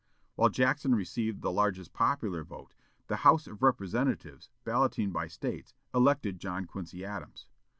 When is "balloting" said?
4.63-5.11